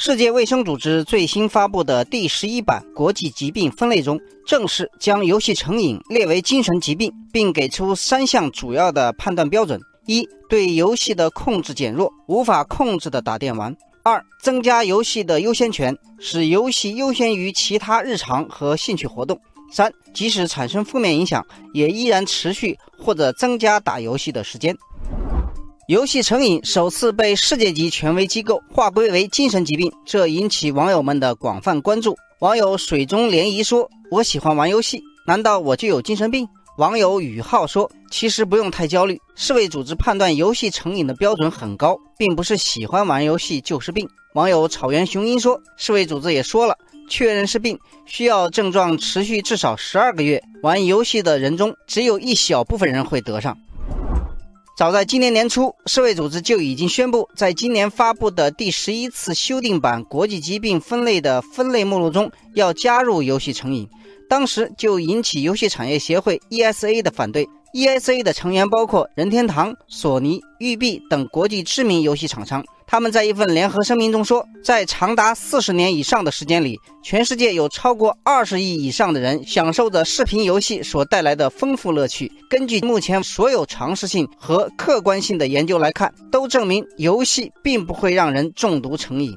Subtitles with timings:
[0.00, 13.72] 世界卫生组织最新发布的第十一版国际疾病分类中，正式将游戏成瘾列为精神疾病，并给出三项主要的判断标准：一、对游戏的控制减弱，无法控制的打电玩；
[14.04, 19.36] 二、增加游戏的优先权，使游戏优先于其他日常和兴趣活动；
[19.72, 21.44] 三、即使产生负面影响，
[21.74, 24.76] 也依然持续或者增加打游戏的时间。
[25.88, 32.14] 游戏成瘾首次被世界级权威机构划归为精神疾病，这引起网友们的广泛关注。
[32.40, 46.76] 网友水中涟漪说：“我喜欢玩游戏，难道我就有精神病？”网友宇浩说：“其实不用太焦虑，世卫组织判断游戏成瘾的标准很高，并不是喜欢玩游戏就是病。”网友草原雄鹰说：“世卫组织也说了，
[47.08, 53.56] 确认是病需要症状持续至少十二个月，玩游戏的人中只有一小部分人会得上。”
[54.78, 63.88] 早在今年年初，世卫组织就已经宣布，在今年发布的第十一次修订版国际疾病分类的分类目录中，要加入游戏成瘾。
[64.28, 67.48] 当时就引起游戏产业协会 （ESA） 的反对。
[67.74, 72.64] ESA 的成员包括任天堂、索尼、育碧等国际知名游戏厂商。
[72.86, 82.32] 他们在一份联合声明中说，在长达四十年以上的时间里，全世界有超过二十亿以上的人享受着视频游戏所带来的丰富乐趣。
[82.48, 89.36] 根据目前所有常识性和客观性的研究来看，都证明游戏并不会让人中毒成瘾。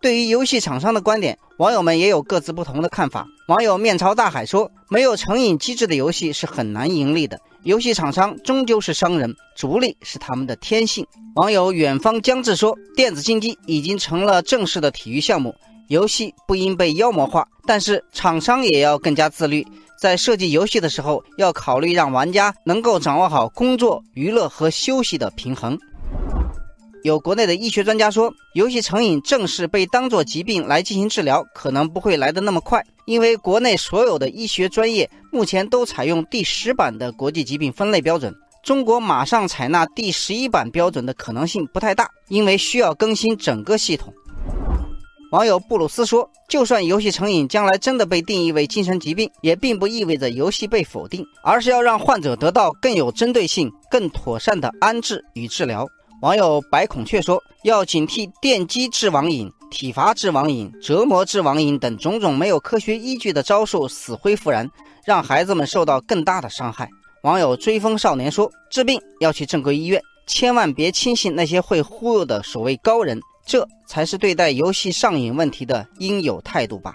[0.00, 3.26] 对于游戏厂商的观点，网友们也有各自不同的看法。
[3.48, 7.38] 网友面朝大海说：“没有成瘾机制的游戏是很难盈利的。
[7.64, 15.54] 游戏厂商终究是商人，逐利是他们的天性。”网友远方将至说：“电子竞技已经成了正式的体育项目，
[15.88, 19.66] 游戏不应被妖魔化，但是厂商也要更加自律，
[20.00, 25.78] 在设计游戏的时候要考虑让玩家能够掌握好工作、娱乐和休息的平衡。”
[27.02, 38.34] 有国内的医学专家说，游戏成瘾正式被当作疾病来进行治疗，可能不会来得那么快，因为国内所有的医学专业目前都采用第十版的国际疾病分类标准。
[38.62, 44.12] 中国马上采纳第十一版标准的可能性不太大，因为需要更新整个系统。
[45.32, 55.86] 网友布鲁斯说：“就算游戏成瘾将来真的被定义为精神疾病，也并不意味着游戏被否定，而是要让患者得到更有针对性、更妥善的安置与治疗。”
[56.20, 64.70] 网友白孔雀说：“要警惕电击治网瘾、体罚治网瘾、折磨治网瘾等种种没有科学依据的招数，死灰复燃，
[65.06, 66.86] 让孩子们受到更大的伤害。”
[67.24, 76.92] 网友追风少年说：“治病要去正规医院，千万别轻信那些会忽悠的所谓高人，这才是对待游戏上瘾问题的应有态度吧。”